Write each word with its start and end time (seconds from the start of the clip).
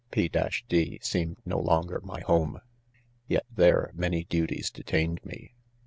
* 0.05 0.09
p 0.09 0.27
d 0.67 0.97
seemed 1.03 1.37
no 1.45 1.59
longer 1.59 2.01
my 2.03 2.21
home; 2.21 2.59
yet 3.27 3.45
there 3.55 3.91
many 3.93 4.23
duties 4.23 4.71
detained" 4.71 5.23
me. 5.23 5.53